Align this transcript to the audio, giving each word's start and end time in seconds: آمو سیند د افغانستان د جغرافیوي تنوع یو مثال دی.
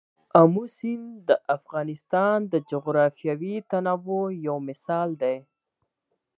آمو 0.41 0.63
سیند 0.75 1.09
د 1.29 1.31
افغانستان 1.57 2.37
د 2.51 2.53
جغرافیوي 2.71 3.55
تنوع 3.71 4.25
یو 4.47 4.57
مثال 4.69 5.09
دی. 5.21 5.37